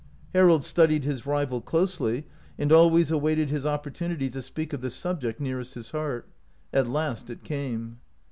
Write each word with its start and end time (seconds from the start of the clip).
Harold 0.33 0.63
studied 0.65 1.03
his 1.03 1.27
rival 1.27 1.61
closely, 1.61 2.25
and 2.57 2.71
always 2.71 3.11
awaited 3.11 3.51
his 3.51 3.67
opportunity 3.67 4.31
to 4.31 4.41
speak 4.41 4.73
of 4.73 4.81
the 4.81 4.89
sub 4.89 5.21
ject 5.21 5.39
nearest 5.39 5.75
his 5.75 5.91
heart. 5.91 6.27
At 6.73 6.89
last 6.89 7.29
it 7.29 7.43
came. 7.43 7.99